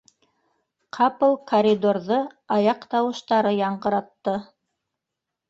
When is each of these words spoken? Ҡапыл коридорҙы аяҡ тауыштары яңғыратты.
Ҡапыл 0.97 1.37
коридорҙы 1.51 2.17
аяҡ 2.57 2.89
тауыштары 2.95 3.53
яңғыратты. 3.59 4.37